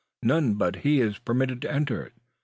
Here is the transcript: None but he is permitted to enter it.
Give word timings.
None 0.23 0.55
but 0.55 0.77
he 0.77 0.99
is 0.99 1.19
permitted 1.19 1.61
to 1.61 1.71
enter 1.71 2.01
it. 2.03 2.13